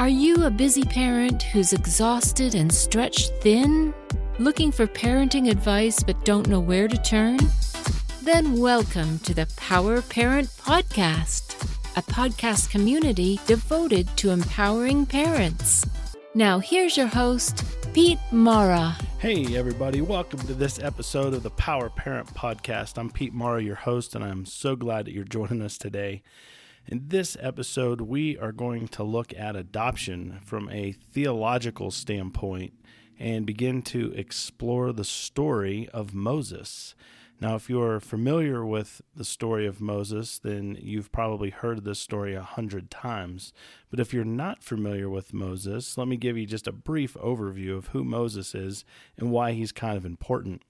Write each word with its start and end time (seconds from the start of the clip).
Are 0.00 0.08
you 0.08 0.44
a 0.46 0.50
busy 0.50 0.82
parent 0.82 1.42
who's 1.42 1.74
exhausted 1.74 2.54
and 2.54 2.72
stretched 2.72 3.32
thin? 3.42 3.92
Looking 4.38 4.72
for 4.72 4.86
parenting 4.86 5.50
advice 5.50 6.02
but 6.02 6.24
don't 6.24 6.48
know 6.48 6.58
where 6.58 6.88
to 6.88 6.96
turn? 7.02 7.38
Then 8.22 8.58
welcome 8.58 9.18
to 9.18 9.34
the 9.34 9.46
Power 9.58 10.00
Parent 10.00 10.48
Podcast, 10.48 11.52
a 11.98 12.02
podcast 12.02 12.70
community 12.70 13.40
devoted 13.46 14.08
to 14.16 14.30
empowering 14.30 15.04
parents. 15.04 15.84
Now, 16.34 16.60
here's 16.60 16.96
your 16.96 17.08
host, 17.08 17.62
Pete 17.92 18.18
Mara. 18.32 18.96
Hey, 19.18 19.54
everybody, 19.54 20.00
welcome 20.00 20.38
to 20.38 20.54
this 20.54 20.78
episode 20.78 21.34
of 21.34 21.42
the 21.42 21.50
Power 21.50 21.90
Parent 21.90 22.32
Podcast. 22.32 22.96
I'm 22.96 23.10
Pete 23.10 23.34
Mara, 23.34 23.62
your 23.62 23.74
host, 23.74 24.14
and 24.14 24.24
I'm 24.24 24.46
so 24.46 24.76
glad 24.76 25.04
that 25.04 25.12
you're 25.12 25.24
joining 25.24 25.60
us 25.60 25.76
today. 25.76 26.22
In 26.86 27.04
this 27.08 27.36
episode, 27.40 28.00
we 28.00 28.38
are 28.38 28.52
going 28.52 28.88
to 28.88 29.04
look 29.04 29.32
at 29.34 29.54
adoption 29.54 30.40
from 30.42 30.68
a 30.70 30.92
theological 30.92 31.90
standpoint 31.90 32.72
and 33.18 33.46
begin 33.46 33.82
to 33.82 34.12
explore 34.12 34.92
the 34.92 35.04
story 35.04 35.88
of 35.92 36.14
Moses. 36.14 36.94
Now, 37.40 37.54
if 37.54 37.70
you're 37.70 38.00
familiar 38.00 38.66
with 38.66 39.02
the 39.14 39.24
story 39.24 39.66
of 39.66 39.80
Moses, 39.80 40.38
then 40.38 40.76
you've 40.80 41.12
probably 41.12 41.50
heard 41.50 41.84
this 41.84 42.00
story 42.00 42.34
a 42.34 42.42
hundred 42.42 42.90
times. 42.90 43.52
But 43.90 44.00
if 44.00 44.12
you're 44.12 44.24
not 44.24 44.62
familiar 44.62 45.08
with 45.08 45.32
Moses, 45.32 45.96
let 45.96 46.08
me 46.08 46.16
give 46.16 46.36
you 46.36 46.46
just 46.46 46.66
a 46.66 46.72
brief 46.72 47.14
overview 47.14 47.76
of 47.76 47.88
who 47.88 48.04
Moses 48.04 48.54
is 48.54 48.84
and 49.16 49.30
why 49.30 49.52
he's 49.52 49.72
kind 49.72 49.96
of 49.96 50.04
important 50.04 50.62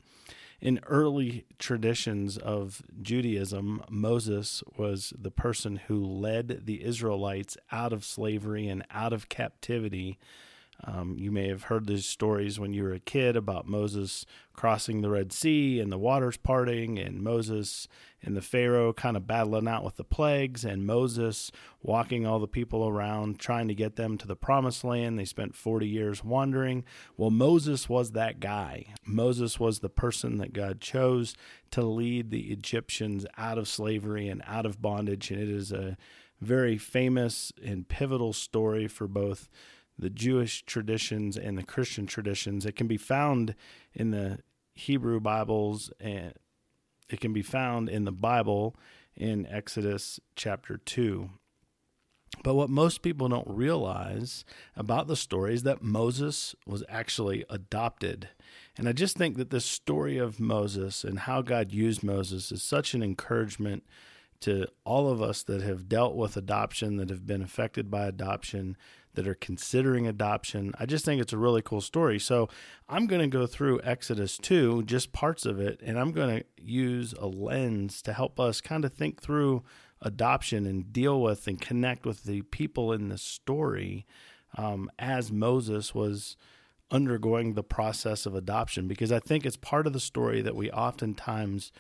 in 0.61 0.81
early 0.87 1.47
traditions 1.59 2.37
of 2.37 2.83
Judaism, 3.01 3.83
Moses 3.89 4.63
was 4.77 5.13
the 5.19 5.31
person 5.31 5.77
who 5.77 6.05
led 6.05 6.67
the 6.67 6.85
Israelites 6.85 7.57
out 7.73 7.93
of 7.93 8.05
slavery 8.05 8.69
and 8.69 8.85
out 8.91 9.13
of 9.13 9.29
captivity 9.29 10.19
um, 10.85 11.17
you 11.19 11.31
may 11.31 11.49
have 11.49 11.65
heard 11.65 11.87
these 11.87 12.07
stories 12.07 12.59
when 12.59 12.73
you 12.73 12.83
were 12.83 12.93
a 12.93 13.01
kid 13.01 13.37
about 13.37 13.69
Moses 13.69 14.25
crossing 14.53 15.01
the 15.01 15.11
Red 15.11 15.33
Sea 15.33 15.81
and 15.81 15.91
the 15.91 15.99
waters 15.99 16.37
parting, 16.37 16.99
and 16.99 17.23
Moses 17.23 17.89
and 18.23 18.37
the 18.37 18.43
Pharaoh 18.43 18.93
kind 18.93 19.17
of 19.17 19.27
battling 19.27 19.69
out 19.69 19.85
with 19.85 19.97
the 19.97 20.05
plagues, 20.05 20.65
and 20.65 20.87
Moses 20.87 21.51
walking 21.83 22.27
all 22.27 22.39
the 22.39 22.47
people 22.47 22.87
around 22.87 23.39
trying 23.39 23.69
to 23.69 23.75
get 23.75 23.97
them 23.97 24.19
to 24.19 24.27
the 24.27 24.37
promised 24.37 24.85
land. 24.85 25.19
They 25.19 25.25
spent 25.25 25.55
40 25.55 25.87
years 25.87 26.25
wandering. 26.25 26.85
Well, 27.17 27.31
Moses 27.31 27.89
was 27.89 28.13
that 28.13 28.41
guy. 28.41 28.87
Moses 29.05 29.59
was 29.59 29.79
the 29.79 29.89
person 29.89 30.39
that 30.39 30.53
God 30.53 30.81
chose 30.81 31.35
to 31.71 31.83
lead 31.83 32.31
the 32.31 32.51
Egyptians 32.53 33.27
out 33.39 33.59
of 33.59 33.69
slavery 33.69 34.29
and 34.29 34.43
out 34.47 34.67
of 34.67 34.83
bondage, 34.83 35.31
and 35.31 35.41
it 35.41 35.49
is 35.49 35.73
a 35.73 35.97
very 36.41 36.79
famous 36.79 37.53
and 37.63 37.89
pivotal 37.89 38.33
story 38.33 38.89
for 38.89 39.07
both 39.07 39.49
the 40.01 40.11
Jewish 40.11 40.65
traditions 40.65 41.37
and 41.37 41.57
the 41.57 41.63
Christian 41.63 42.07
traditions. 42.07 42.65
It 42.65 42.77
can 42.77 42.87
be 42.87 42.97
found 42.97 43.55
in 43.93 44.11
the 44.11 44.41
Hebrew 44.75 45.21
Bibles 45.21 45.91
and 46.01 46.33
it 47.09 47.21
can 47.21 47.33
be 47.33 47.43
found 47.43 47.89
in 47.89 48.05
the 48.05 48.13
Bible 48.13 48.77
in 49.17 49.47
Exodus 49.47 50.21
chapter 50.37 50.79
2. 50.79 51.31
But 52.43 52.55
what 52.55 52.71
most 52.71 53.03
people 53.03 53.29
don't 53.29 53.49
realize 53.49 54.45
about 54.77 55.09
the 55.09 55.17
story 55.17 55.53
is 55.53 55.65
that 55.65 55.83
Moses 55.83 56.55
was 56.65 56.85
actually 56.89 57.45
adopted. 57.51 58.29
And 58.79 58.89
I 58.89 58.93
just 58.93 59.17
think 59.17 59.37
that 59.37 59.51
this 59.51 59.65
story 59.65 60.17
of 60.17 60.41
Moses 60.41 61.05
and 61.05 61.21
how 61.21 61.43
God 61.43 61.73
used 61.73 62.03
Moses 62.03 62.53
is 62.53 62.63
such 62.63 62.95
an 62.95 63.03
encouragement 63.03 63.83
to 64.41 64.67
all 64.85 65.09
of 65.09 65.21
us 65.21 65.43
that 65.45 65.63
have 65.63 65.89
dealt 65.89 66.15
with 66.15 66.37
adoption, 66.37 66.97
that 66.97 67.11
have 67.11 67.27
been 67.27 67.43
affected 67.43 67.91
by 67.91 68.07
adoption, 68.07 68.77
that 69.15 69.27
are 69.27 69.35
considering 69.35 70.07
adoption. 70.07 70.73
I 70.79 70.87
just 70.87 71.05
think 71.05 71.21
it's 71.21 71.33
a 71.33 71.39
really 71.39 71.63
cool 71.63 71.81
story. 71.81 72.19
So 72.19 72.49
I'm 72.89 73.07
going 73.07 73.23
to 73.23 73.39
go 73.39 73.47
through 73.47 73.81
Exodus 73.83 74.39
2, 74.39 74.85
just 74.85 75.13
parts 75.13 75.45
of 75.45 75.61
it, 75.61 75.81
and 75.85 75.99
I'm 75.99 76.13
going 76.13 76.39
to 76.39 76.45
use 76.57 77.13
a 77.15 77.27
lens 77.27 78.03
to 78.03 78.13
help 78.13 78.39
us 78.39 78.61
kind 78.61 78.85
of 78.85 78.93
think 78.93 79.21
through 79.21 79.63
adoption 80.03 80.67
and 80.67 80.93
deal 80.93 81.21
with 81.21 81.47
and 81.47 81.61
connect 81.61 82.07
with 82.07 82.25
the 82.25 82.43
people 82.43 82.93
in 82.93 83.09
the 83.09 83.19
story 83.19 84.07
um, 84.57 84.91
as 84.99 85.31
Moses 85.31 85.95
was 85.95 86.37
undergoing 86.91 87.55
the 87.55 87.63
process 87.63 88.27
of 88.27 88.35
adoption 88.35 88.89
because 88.89 89.13
I 89.13 89.21
think 89.21 89.47
it's 89.47 89.57
part 89.57 89.87
of 89.87 89.93
the 89.93 90.01
story 90.01 90.43
that 90.43 90.57
we 90.57 90.71
oftentimes 90.71 91.71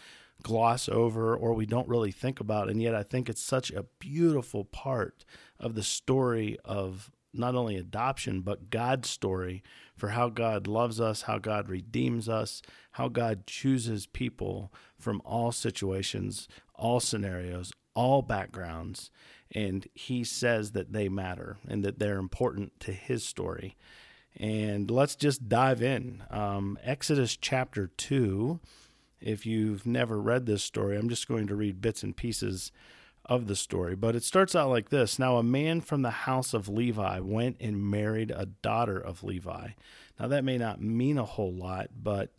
gloss 0.42 0.88
over 0.88 1.36
or 1.36 1.54
we 1.54 1.66
don't 1.66 1.88
really 1.88 2.12
think 2.12 2.40
about 2.40 2.68
and 2.68 2.82
yet 2.82 2.94
I 2.94 3.02
think 3.02 3.28
it's 3.28 3.42
such 3.42 3.70
a 3.70 3.86
beautiful 3.98 4.64
part 4.64 5.24
of 5.58 5.74
the 5.74 5.82
story 5.82 6.56
of 6.64 7.10
not 7.32 7.54
only 7.54 7.76
adoption, 7.76 8.40
but 8.40 8.70
God's 8.70 9.08
story 9.08 9.62
for 9.96 10.10
how 10.10 10.28
God 10.28 10.66
loves 10.66 11.00
us, 11.00 11.22
how 11.22 11.38
God 11.38 11.68
redeems 11.68 12.28
us, 12.28 12.62
how 12.92 13.08
God 13.08 13.46
chooses 13.46 14.06
people 14.06 14.72
from 14.98 15.22
all 15.24 15.52
situations, 15.52 16.48
all 16.74 17.00
scenarios, 17.00 17.72
all 17.94 18.22
backgrounds. 18.22 19.10
And 19.52 19.86
He 19.94 20.24
says 20.24 20.72
that 20.72 20.92
they 20.92 21.08
matter 21.08 21.58
and 21.68 21.84
that 21.84 21.98
they're 21.98 22.18
important 22.18 22.78
to 22.80 22.92
His 22.92 23.24
story. 23.24 23.76
And 24.36 24.90
let's 24.90 25.16
just 25.16 25.48
dive 25.48 25.82
in. 25.82 26.22
Um, 26.30 26.78
Exodus 26.82 27.36
chapter 27.36 27.88
2. 27.96 28.60
If 29.20 29.46
you've 29.46 29.86
never 29.86 30.20
read 30.20 30.46
this 30.46 30.62
story, 30.62 30.96
I'm 30.96 31.08
just 31.08 31.28
going 31.28 31.46
to 31.48 31.54
read 31.54 31.80
bits 31.80 32.02
and 32.02 32.16
pieces 32.16 32.72
of 33.26 33.46
the 33.46 33.56
story, 33.56 33.94
but 33.94 34.16
it 34.16 34.24
starts 34.24 34.56
out 34.56 34.70
like 34.70 34.88
this 34.88 35.18
Now, 35.18 35.36
a 35.36 35.42
man 35.42 35.80
from 35.80 36.02
the 36.02 36.10
house 36.10 36.54
of 36.54 36.68
Levi 36.68 37.20
went 37.20 37.56
and 37.60 37.82
married 37.82 38.30
a 38.30 38.46
daughter 38.46 38.98
of 38.98 39.22
Levi. 39.22 39.68
Now, 40.18 40.28
that 40.28 40.44
may 40.44 40.58
not 40.58 40.80
mean 40.80 41.18
a 41.18 41.24
whole 41.24 41.52
lot, 41.52 41.90
but 42.02 42.30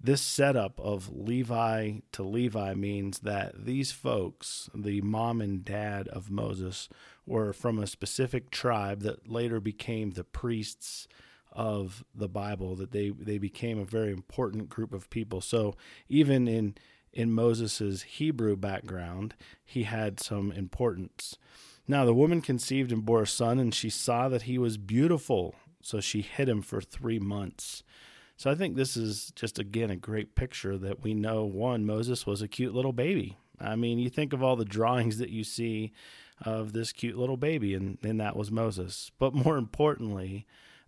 this 0.00 0.20
setup 0.20 0.80
of 0.80 1.10
Levi 1.14 1.98
to 2.12 2.22
Levi 2.22 2.74
means 2.74 3.20
that 3.20 3.64
these 3.64 3.92
folks, 3.92 4.68
the 4.74 5.00
mom 5.00 5.40
and 5.40 5.64
dad 5.64 6.08
of 6.08 6.30
Moses, 6.30 6.88
were 7.24 7.52
from 7.52 7.78
a 7.78 7.86
specific 7.86 8.50
tribe 8.50 9.02
that 9.02 9.30
later 9.30 9.60
became 9.60 10.10
the 10.10 10.24
priests 10.24 11.06
of 11.52 12.04
the 12.14 12.28
Bible, 12.28 12.74
that 12.76 12.92
they, 12.92 13.10
they 13.10 13.38
became 13.38 13.78
a 13.78 13.84
very 13.84 14.10
important 14.10 14.68
group 14.68 14.92
of 14.92 15.10
people. 15.10 15.40
So 15.40 15.74
even 16.08 16.48
in 16.48 16.74
in 17.12 17.30
Moses's 17.30 18.02
Hebrew 18.02 18.56
background, 18.56 19.34
he 19.62 19.82
had 19.82 20.18
some 20.18 20.50
importance. 20.52 21.36
Now 21.86 22.04
the 22.04 22.14
woman 22.14 22.40
conceived 22.40 22.90
and 22.90 23.04
bore 23.04 23.22
a 23.22 23.26
son, 23.26 23.58
and 23.58 23.74
she 23.74 23.90
saw 23.90 24.28
that 24.30 24.42
he 24.42 24.56
was 24.56 24.78
beautiful, 24.78 25.54
so 25.82 26.00
she 26.00 26.22
hid 26.22 26.48
him 26.48 26.62
for 26.62 26.80
three 26.80 27.18
months. 27.18 27.82
So 28.36 28.50
I 28.50 28.54
think 28.54 28.76
this 28.76 28.96
is 28.96 29.30
just 29.36 29.58
again 29.58 29.90
a 29.90 29.96
great 29.96 30.34
picture 30.34 30.78
that 30.78 31.02
we 31.02 31.12
know 31.12 31.44
one, 31.44 31.84
Moses 31.84 32.26
was 32.26 32.40
a 32.40 32.48
cute 32.48 32.74
little 32.74 32.92
baby. 32.92 33.36
I 33.60 33.76
mean, 33.76 33.98
you 33.98 34.08
think 34.08 34.32
of 34.32 34.42
all 34.42 34.56
the 34.56 34.64
drawings 34.64 35.18
that 35.18 35.30
you 35.30 35.44
see 35.44 35.92
of 36.40 36.72
this 36.72 36.92
cute 36.92 37.16
little 37.16 37.36
baby, 37.36 37.74
and, 37.74 37.98
and 38.02 38.20
that 38.20 38.36
was 38.36 38.50
Moses. 38.50 39.12
But 39.18 39.34
more 39.34 39.56
importantly, 39.56 40.46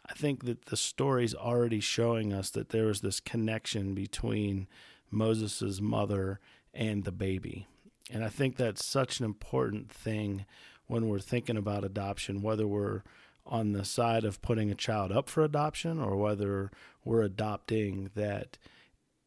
I 0.09 0.13
think 0.15 0.45
that 0.45 0.67
the 0.67 0.77
story's 0.77 1.35
already 1.35 1.81
showing 1.81 2.33
us 2.33 2.51
that 2.51 2.69
there 2.69 2.87
was 2.87 3.01
this 3.01 3.21
connection 3.21 3.95
between 3.95 4.69
Moses' 5.11 5.81
mother 5.81 6.41
and 6.75 7.05
the 7.05 7.13
baby. 7.13 7.67
And 8.11 8.23
I 8.23 8.29
think 8.29 8.57
that's 8.57 8.85
such 8.85 9.19
an 9.19 9.25
important 9.25 9.91
thing 9.91 10.45
when 10.87 11.09
we're 11.09 11.21
thinking 11.21 11.57
about 11.57 11.85
adoption, 11.85 12.43
whether 12.43 12.67
we're 12.67 13.03
on 13.47 13.73
the 13.73 13.85
side 13.85 14.25
of 14.25 14.43
putting 14.43 14.71
a 14.71 14.75
child 14.75 15.11
up 15.11 15.31
for 15.31 15.43
adoption 15.43 16.01
or 16.01 16.17
whether 16.17 16.71
we're 17.05 17.23
adopting, 17.23 18.11
that 18.15 18.59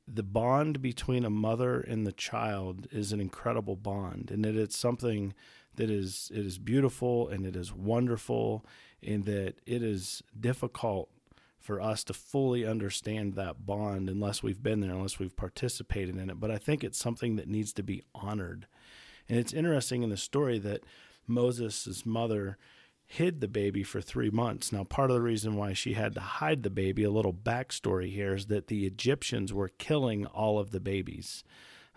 the 0.07 0.23
bond 0.23 0.81
between 0.81 1.25
a 1.25 1.29
mother 1.29 1.79
and 1.79 2.05
the 2.05 2.11
child 2.11 2.87
is 2.91 3.11
an 3.11 3.19
incredible 3.19 3.75
bond 3.75 4.31
and 4.31 4.45
that 4.45 4.55
it's 4.55 4.77
something 4.77 5.33
that 5.75 5.89
is 5.89 6.31
it 6.33 6.45
is 6.45 6.57
beautiful 6.57 7.27
and 7.27 7.45
it 7.45 7.55
is 7.55 7.73
wonderful 7.73 8.65
and 9.05 9.25
that 9.25 9.55
it 9.65 9.83
is 9.83 10.21
difficult 10.39 11.09
for 11.59 11.81
us 11.81 12.03
to 12.05 12.13
fully 12.13 12.65
understand 12.65 13.33
that 13.33 13.65
bond 13.65 14.09
unless 14.09 14.41
we've 14.41 14.63
been 14.63 14.79
there, 14.79 14.91
unless 14.91 15.19
we've 15.19 15.35
participated 15.35 16.15
in 16.15 16.29
it. 16.29 16.39
But 16.39 16.51
I 16.51 16.57
think 16.57 16.83
it's 16.83 16.97
something 16.97 17.35
that 17.35 17.49
needs 17.49 17.73
to 17.73 17.83
be 17.83 18.03
honored. 18.15 18.67
And 19.27 19.37
it's 19.37 19.53
interesting 19.53 20.03
in 20.03 20.09
the 20.09 20.17
story 20.17 20.59
that 20.59 20.83
Moses' 21.27 22.05
mother 22.05 22.57
hid 23.05 23.39
the 23.41 23.47
baby 23.47 23.83
for 23.83 24.01
three 24.01 24.29
months. 24.29 24.71
Now, 24.71 24.83
part 24.83 25.09
of 25.09 25.15
the 25.15 25.21
reason 25.21 25.55
why 25.55 25.73
she 25.73 25.93
had 25.93 26.13
to 26.15 26.21
hide 26.21 26.63
the 26.63 26.69
baby, 26.69 27.03
a 27.03 27.11
little 27.11 27.33
backstory 27.33 28.13
here, 28.13 28.35
is 28.35 28.47
that 28.47 28.67
the 28.67 28.85
Egyptians 28.85 29.53
were 29.53 29.69
killing 29.69 30.25
all 30.25 30.59
of 30.59 30.71
the 30.71 30.81
babies. 30.81 31.43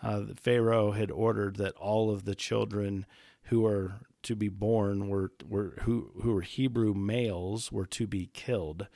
Uh, 0.02 0.22
Pharaoh 0.36 0.92
had 0.92 1.10
ordered 1.10 1.56
that 1.56 1.74
all 1.76 2.10
of 2.10 2.24
the 2.24 2.34
children 2.34 3.06
who 3.44 3.60
were 3.62 3.94
to 4.22 4.36
be 4.36 4.48
born 4.48 5.08
were, 5.08 5.32
were 5.48 5.74
who 5.82 6.10
who 6.22 6.34
were 6.34 6.42
Hebrew 6.42 6.94
males 6.94 7.72
were 7.72 7.86
to 7.86 8.06
be 8.06 8.30
killed. 8.32 8.88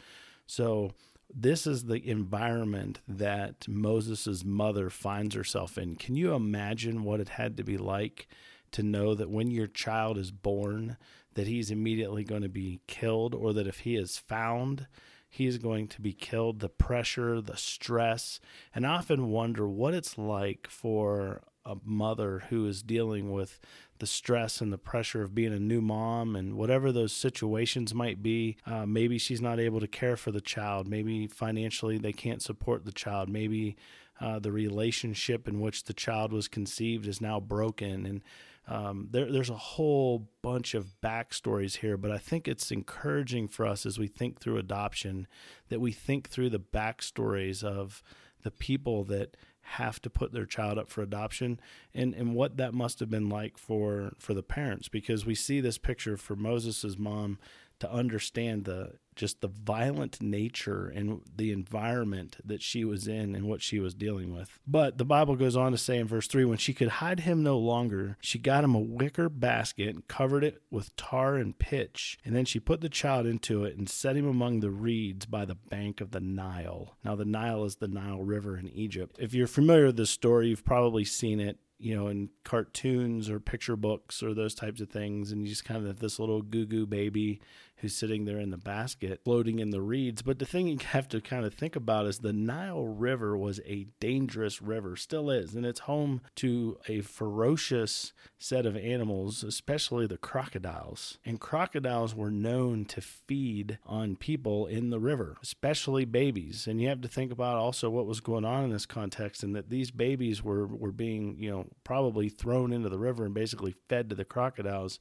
So 0.47 0.93
this 1.35 1.67
is 1.67 1.85
the 1.85 2.09
environment 2.09 3.01
that 3.09 3.67
Moses' 3.67 4.45
mother 4.45 4.91
finds 4.91 5.35
herself 5.35 5.79
in. 5.79 5.97
Can 5.97 6.17
you 6.17 6.35
imagine 6.35 7.05
what 7.05 7.21
it 7.21 7.31
had 7.31 7.57
to 7.57 7.65
be 7.65 7.77
like 7.77 8.29
to 8.73 8.83
know 8.83 9.15
that 9.15 9.31
when 9.31 9.51
your 9.51 9.67
child 9.67 10.19
is 10.19 10.31
born, 10.31 10.97
that 11.35 11.47
he's 11.47 11.71
immediately 11.71 12.25
going 12.25 12.43
to 12.43 12.49
be 12.49 12.81
killed 12.87 13.35
or 13.35 13.53
that 13.53 13.67
if 13.67 13.81
he 13.81 13.97
is 13.97 14.19
found, 14.19 14.87
he's 15.29 15.59
going 15.59 15.89
to 15.89 16.01
be 16.01 16.13
killed. 16.13 16.61
The 16.61 16.69
pressure, 16.69 17.41
the 17.41 17.57
stress, 17.57 18.41
and 18.75 18.87
I 18.87 18.97
often 18.97 19.31
wonder 19.31 19.69
what 19.69 19.95
it's 19.95 20.19
like 20.19 20.69
for 20.69 21.43
a 21.65 21.77
mother 21.85 22.45
who 22.51 22.67
is 22.67 22.83
dealing 22.83 23.33
with 23.33 23.59
the 24.05 24.09
stress 24.09 24.61
and 24.61 24.71
the 24.71 24.77
pressure 24.77 25.23
of 25.23 25.35
being 25.35 25.55
a 25.55 25.59
new 25.59 25.81
mom 25.81 26.37
and 26.37 26.59
whatever 26.59 26.93
those 26.93 27.11
situations 27.11 27.95
might 27.95 28.23
be. 28.23 28.55
Uh, 28.67 28.85
maybe 28.85 29.17
she's 29.17 29.41
not 29.41 29.59
able 29.59 29.81
to 29.81 29.87
care 29.87 30.15
for 30.15 30.31
the 30.31 30.43
child. 30.43 30.87
Maybe 30.87 31.27
financially 31.27 31.97
they 31.97 32.13
can't 32.13 32.43
support 32.43 32.85
the 32.85 32.93
child. 32.93 33.31
Maybe 33.31 33.79
uh, 34.21 34.41
the 34.41 34.53
relationship 34.53 35.49
in 35.49 35.59
which 35.59 35.85
the 35.85 35.95
child 35.95 36.35
was 36.35 36.49
conceived 36.49 37.07
is 37.07 37.23
now 37.23 37.41
broken. 37.41 38.05
And 38.05 38.23
um, 38.69 39.09
there, 39.11 39.33
there's 39.33 39.49
a 39.49 39.57
whole 39.57 40.29
bunch 40.43 40.75
of 40.75 41.01
backstories 41.03 41.77
here, 41.77 41.97
but 41.97 42.11
I 42.11 42.19
think 42.19 42.47
it's 42.47 42.71
encouraging 42.71 43.49
for 43.49 43.65
us 43.65 43.87
as 43.87 43.99
we 43.99 44.07
think 44.07 44.39
through 44.39 44.59
adoption 44.59 45.27
that 45.71 45.81
we 45.81 45.93
think 45.93 46.29
through 46.29 46.51
the 46.51 46.61
backstories 46.61 47.65
of 47.65 48.03
the 48.43 48.51
people 48.51 49.03
that 49.05 49.35
have 49.65 50.01
to 50.03 50.11
put 50.11 50.33
their 50.33 50.47
child 50.47 50.79
up 50.79 50.89
for 50.89 51.03
adoption 51.03 51.59
and, 51.95 52.15
and 52.15 52.35
what 52.35 52.57
that 52.57 52.75
must 52.75 53.01
have 53.01 53.11
been 53.11 53.29
like 53.29 53.59
for, 53.59 54.13
for 54.19 54.35
the 54.35 54.43
parents 54.43 54.89
because 54.89 55.25
we 55.25 55.35
see 55.35 55.61
this 55.61 55.79
picture 55.79 56.17
for 56.17 56.37
Moses's 56.37 56.99
mom 56.99 57.39
to 57.81 57.91
understand 57.91 58.65
the 58.65 58.93
just 59.15 59.41
the 59.41 59.49
violent 59.49 60.21
nature 60.21 60.93
and 60.95 61.23
the 61.37 61.53
environment 61.53 62.37
that 62.45 62.63
she 62.63 62.85
was 62.85 63.07
in 63.07 63.35
and 63.35 63.47
what 63.47 63.63
she 63.63 63.79
was 63.79 63.95
dealing 63.95 64.35
with. 64.35 64.59
But 64.67 64.99
the 64.99 65.05
Bible 65.05 65.37
goes 65.37 65.57
on 65.57 65.73
to 65.73 65.79
say 65.79 65.99
in 65.99 66.07
verse 66.07 66.27
3 66.27 66.45
when 66.45 66.59
she 66.59 66.75
could 66.75 66.89
hide 66.89 67.21
him 67.21 67.43
no 67.43 67.59
longer, 67.59 68.17
she 68.21 68.39
got 68.39 68.65
him 68.65 68.75
a 68.75 68.81
wicker 68.81 69.29
basket 69.29 69.89
and 69.89 70.07
covered 70.09 70.45
it 70.45 70.63
with 70.71 70.95
tar 70.97 71.37
and 71.37 71.59
pitch. 71.59 72.19
And 72.25 72.35
then 72.35 72.45
she 72.45 72.61
put 72.61 72.81
the 72.81 72.89
child 72.89 73.27
into 73.27 73.65
it 73.65 73.77
and 73.77 73.89
set 73.89 74.17
him 74.17 74.27
among 74.27 74.61
the 74.61 74.71
reeds 74.71 75.27
by 75.27 75.45
the 75.45 75.55
bank 75.55 76.01
of 76.01 76.11
the 76.11 76.21
Nile. 76.21 76.97
Now, 77.05 77.15
the 77.15 77.25
Nile 77.25 77.65
is 77.65 77.77
the 77.77 77.89
Nile 77.89 78.23
River 78.23 78.57
in 78.57 78.69
Egypt. 78.69 79.17
If 79.19 79.35
you're 79.35 79.47
familiar 79.47 79.87
with 79.87 79.97
this 79.97 80.11
story, 80.11 80.49
you've 80.49 80.65
probably 80.65 81.05
seen 81.05 81.41
it 81.41 81.59
you 81.79 81.95
know, 81.95 82.09
in 82.09 82.31
cartoons 82.45 83.29
or 83.29 83.41
picture 83.41 83.77
books 83.77 84.23
or 84.23 84.33
those 84.33 84.55
types 84.55 84.81
of 84.81 84.89
things, 84.89 85.33
and 85.33 85.43
you 85.43 85.49
just 85.49 85.65
kind 85.65 85.81
of 85.81 85.87
have 85.87 85.99
this 85.99 86.19
little 86.19 86.41
goo 86.41 86.65
goo 86.65 86.87
baby 86.87 87.41
who's 87.85 87.95
sitting 87.95 88.25
there 88.25 88.41
in 88.41 88.49
the 88.49 88.57
basket 88.57 89.21
floating 89.27 89.59
in 89.59 89.69
the 89.69 89.83
reeds. 89.83 90.23
But 90.23 90.39
the 90.39 90.47
thing 90.47 90.69
you 90.69 90.79
have 90.87 91.07
to 91.11 91.21
kind 91.21 91.45
of 91.45 91.53
think 91.53 91.77
about 91.77 92.07
is 92.07 92.19
the 92.19 92.33
Nile 92.33 92.87
River 92.87 93.37
was 93.37 93.61
a 93.67 93.89
dangerous 94.01 94.63
river, 94.63 94.97
still 94.97 95.29
is, 95.29 95.55
and 95.55 95.67
it's 95.67 95.81
home 95.81 96.23
to 96.37 96.79
a 96.89 97.03
ferocious 97.03 98.15
set 98.39 98.65
of 98.65 98.75
animals, 98.75 99.45
especially 99.45 100.07
the 100.07 100.17
crocodiles. 100.17 101.19
And 101.27 101.39
crocodiles 101.39 102.15
were 102.15 102.31
known 102.31 102.87
to 102.87 103.03
feed 103.03 103.79
on 103.85 104.17
people 104.17 104.67
in 104.67 104.89
the 104.89 104.99
river, 104.99 105.37
especially 105.43 106.07
babies. 106.07 106.67
And 106.67 106.81
you 106.81 106.89
have 106.89 107.03
to 107.03 107.09
think 107.09 107.33
about 107.33 107.59
also 107.59 107.91
what 107.91 108.07
was 108.07 108.21
going 108.21 108.47
on 108.47 108.65
in 108.65 108.71
this 108.71 108.87
context 108.87 109.43
and 109.43 109.55
that 109.55 109.69
these 109.69 109.91
babies 109.91 110.43
were, 110.43 110.67
were 110.67 110.91
being, 110.91 111.37
you 111.39 111.51
know, 111.51 111.67
probably 111.85 112.31
thrown 112.31 112.73
into 112.73 112.89
the 112.89 112.99
river 112.99 113.27
and 113.27 113.35
basically 113.35 113.75
fed 113.91 114.09
to 114.09 114.15
the 114.17 114.25
crocodiles 114.25 114.99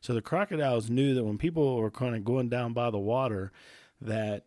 so 0.00 0.14
the 0.14 0.22
crocodiles 0.22 0.90
knew 0.90 1.14
that 1.14 1.24
when 1.24 1.38
people 1.38 1.76
were 1.76 1.90
kind 1.90 2.14
of 2.14 2.24
going 2.24 2.48
down 2.48 2.72
by 2.72 2.90
the 2.90 2.98
water, 2.98 3.52
that 4.00 4.44